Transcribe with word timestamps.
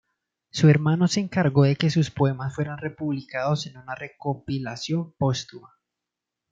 Su 0.49 0.67
hermano 0.67 1.07
se 1.07 1.19
encargó 1.19 1.61
de 1.65 1.75
que 1.75 1.91
sus 1.91 2.09
poemas 2.09 2.55
fueran 2.55 2.79
publicados 2.97 3.67
en 3.67 3.77
una 3.77 3.93
recopilación 3.93 5.13
póstuma. 5.19 5.75